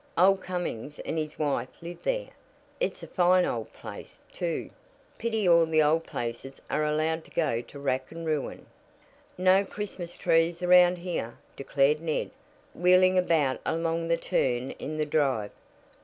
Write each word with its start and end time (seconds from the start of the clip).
"Old 0.17 0.41
Cummings 0.41 0.97
and 0.97 1.15
his 1.15 1.37
wife 1.37 1.69
live 1.79 2.01
there. 2.01 2.29
It's 2.79 3.03
a 3.03 3.07
fine 3.07 3.45
old 3.45 3.71
place, 3.71 4.25
too. 4.31 4.71
Pity 5.19 5.47
all 5.47 5.67
the 5.67 5.83
old 5.83 6.05
places 6.05 6.59
are 6.71 6.83
allowed 6.83 7.23
to 7.25 7.29
go 7.29 7.61
to 7.61 7.77
rack 7.77 8.11
and 8.11 8.25
ruin." 8.25 8.65
"No 9.37 9.63
Christmas 9.63 10.17
trees 10.17 10.63
around 10.63 10.97
here," 10.97 11.37
declared 11.55 12.01
Ned, 12.01 12.31
wheeling 12.73 13.15
about 13.19 13.59
along 13.63 14.07
the 14.07 14.17
turn 14.17 14.71
in 14.71 14.97
the 14.97 15.05
drive. 15.05 15.51